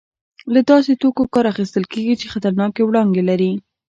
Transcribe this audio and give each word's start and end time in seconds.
له 0.53 0.61
داسې 0.69 0.91
توکو 1.01 1.23
کار 1.33 1.45
اخیستل 1.51 1.83
کېږي 1.93 2.15
چې 2.21 2.31
خطرناکې 2.33 2.81
وړانګې 2.85 3.23
لري. 3.29 3.51